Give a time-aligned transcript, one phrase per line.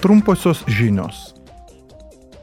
[0.00, 1.34] Trumposios žinios.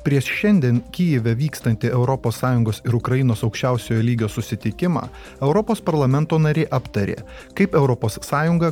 [0.04, 5.04] Prieš šiandien Kyjive vykstantį ES ir Ukrainos aukščiausiojo lygio susitikimą
[5.39, 7.15] Europos parlamento nariai aptarė,
[7.55, 8.20] kaip ES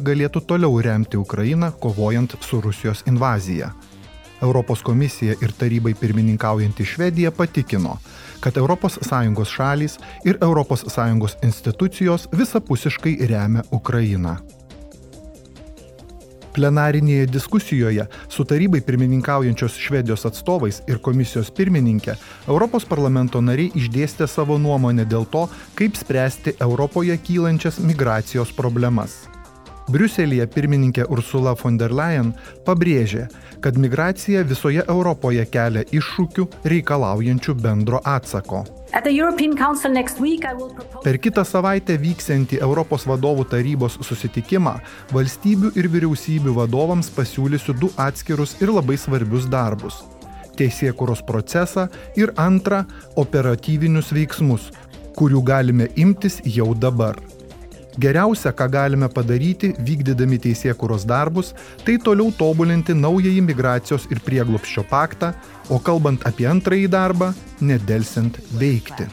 [0.03, 3.71] galėtų toliau remti Ukrainą kovojant su Rusijos invazija.
[4.41, 7.97] Europos komisija ir tarybai pirmininkaujanti Švedija patikino,
[8.41, 14.62] kad ES šalys ir ES institucijos visapusiškai remia Ukrainą.
[16.53, 22.13] Plenarinėje diskusijoje su tarybai pirmininkaujančios Švedijos atstovais ir komisijos pirmininkė
[22.47, 25.47] Europos parlamento nariai išdėstė savo nuomonę dėl to,
[25.79, 29.23] kaip spręsti Europoje kylančias migracijos problemas.
[29.91, 32.31] Briuselėje pirmininkė Ursula von der Leyen
[32.67, 33.25] pabrėžė,
[33.63, 38.63] kad migracija visoje Europoje kelia iššūkių reikalaujančių bendro atsako.
[41.03, 44.75] Per kitą savaitę vyksiantį Europos vadovų tarybos susitikimą
[45.15, 50.03] valstybių ir vyriausybių vadovams pasiūlysiu du atskirus ir labai svarbius darbus-
[50.59, 52.83] teisėkuros procesą ir antrą-
[53.23, 54.69] operatyvinius veiksmus,
[55.17, 57.17] kurių galime imtis jau dabar.
[57.99, 61.53] Geriausia, ką galime padaryti, vykdydami teisėkuros darbus,
[61.85, 65.33] tai toliau tobulinti naująjį migracijos ir prieglopščio paktą,
[65.69, 69.09] o kalbant apie antrąjį darbą, nedelsiant veikti.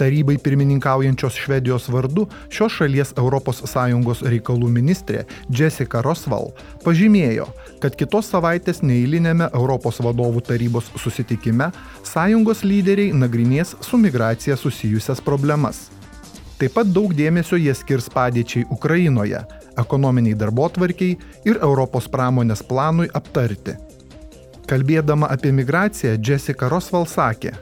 [0.00, 7.50] Tarybai pirmininkaujančios Švedijos vardu šios šalies ES reikalų ministrė Jessica Rosval pažymėjo,
[7.82, 11.68] kad kitos savaitės neįlinėme Europos vadovų tarybos susitikime
[12.02, 15.90] sąjungos lyderiai nagrinės su migracija susijusias problemas.
[16.56, 19.44] Taip pat daug dėmesio jie skirs padėčiai Ukrainoje,
[19.76, 23.76] ekonominiai darbotvarkiai ir Europos pramonės planui aptarti.
[24.64, 27.52] Kalbėdama apie migraciją, Jessica Rosval sakė,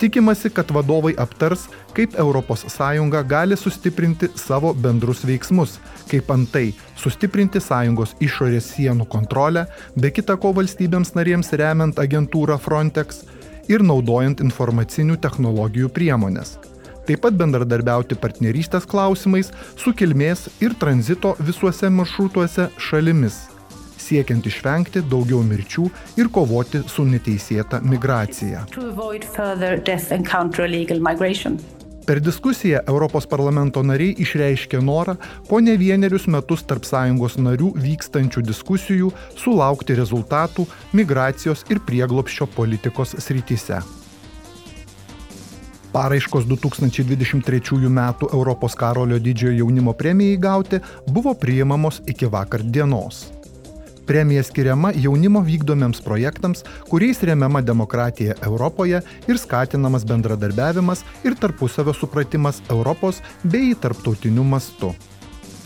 [0.00, 2.78] Tikimasi, kad vadovai aptars, kaip ES
[3.30, 5.78] gali sustiprinti savo bendrus veiksmus,
[6.10, 13.22] kaip antai sustiprinti sąjungos išorės sienų kontrolę, be kita ko valstybėms narėms remiant agentūrą Frontex
[13.68, 16.58] ir naudojant informacinių technologijų priemonės.
[17.06, 23.53] Taip pat bendradarbiauti partnerystės klausimais su kilmės ir tranzito visuose maršrutuose šalimis
[24.04, 25.86] siekiant išvengti daugiau mirčių
[26.20, 28.66] ir kovoti su neteisėta migracija.
[32.04, 35.14] Per diskusiją Europos parlamento nariai išreiškė norą
[35.48, 39.08] po ne vienerius metus tarp sąjungos narių vykstančių diskusijų
[39.40, 43.80] sulaukti rezultatų migracijos ir prieglopščio politikos srityse.
[45.94, 48.02] Paraiškos 2023 m.
[48.32, 53.24] Europos Karolio didžiojo jaunimo premijai gauti buvo priimamos iki vakar dienos.
[54.06, 62.62] Premija skiriama jaunimo vykdomiems projektams, kuriais remiama demokratija Europoje ir skatinamas bendradarbiavimas ir tarpusavio supratimas
[62.70, 64.92] Europos bei tarptautiniu mastu.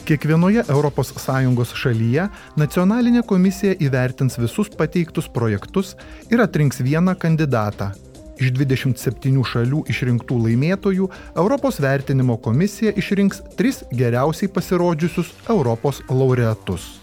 [0.09, 5.97] Kiekvienoje ES šalyje nacionalinė komisija įvertins visus pateiktus projektus
[6.31, 7.91] ir atrinks vieną kandidatą.
[8.39, 16.98] Iš 27 šalių išrinktų laimėtojų Europos vertinimo komisija išrinks tris geriausiai pasirodžiusius Europos laureatus.